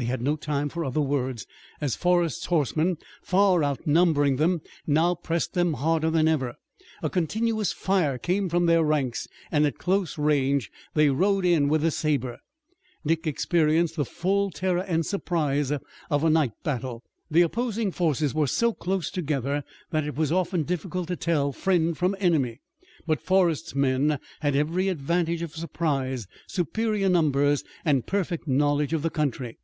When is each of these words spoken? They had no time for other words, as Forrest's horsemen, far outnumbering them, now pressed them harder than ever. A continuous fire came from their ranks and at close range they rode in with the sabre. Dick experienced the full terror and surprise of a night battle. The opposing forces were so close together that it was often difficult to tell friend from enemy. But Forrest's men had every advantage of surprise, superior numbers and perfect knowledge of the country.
They 0.00 0.04
had 0.04 0.22
no 0.22 0.36
time 0.36 0.68
for 0.68 0.84
other 0.84 1.00
words, 1.00 1.44
as 1.80 1.96
Forrest's 1.96 2.46
horsemen, 2.46 2.98
far 3.20 3.64
outnumbering 3.64 4.36
them, 4.36 4.60
now 4.86 5.16
pressed 5.16 5.54
them 5.54 5.72
harder 5.72 6.08
than 6.08 6.28
ever. 6.28 6.54
A 7.02 7.10
continuous 7.10 7.72
fire 7.72 8.16
came 8.16 8.48
from 8.48 8.66
their 8.66 8.84
ranks 8.84 9.26
and 9.50 9.66
at 9.66 9.78
close 9.78 10.16
range 10.16 10.70
they 10.94 11.10
rode 11.10 11.44
in 11.44 11.68
with 11.68 11.82
the 11.82 11.90
sabre. 11.90 12.38
Dick 13.04 13.26
experienced 13.26 13.96
the 13.96 14.04
full 14.04 14.52
terror 14.52 14.84
and 14.86 15.04
surprise 15.04 15.72
of 15.72 16.22
a 16.22 16.30
night 16.30 16.52
battle. 16.62 17.02
The 17.28 17.42
opposing 17.42 17.90
forces 17.90 18.32
were 18.32 18.46
so 18.46 18.72
close 18.72 19.10
together 19.10 19.64
that 19.90 20.04
it 20.04 20.14
was 20.14 20.30
often 20.30 20.62
difficult 20.62 21.08
to 21.08 21.16
tell 21.16 21.50
friend 21.50 21.98
from 21.98 22.14
enemy. 22.20 22.60
But 23.04 23.20
Forrest's 23.20 23.74
men 23.74 24.20
had 24.42 24.54
every 24.54 24.86
advantage 24.90 25.42
of 25.42 25.56
surprise, 25.56 26.28
superior 26.46 27.08
numbers 27.08 27.64
and 27.84 28.06
perfect 28.06 28.46
knowledge 28.46 28.92
of 28.92 29.02
the 29.02 29.10
country. 29.10 29.58